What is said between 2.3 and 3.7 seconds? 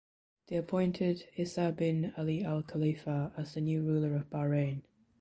Al Khalifa as the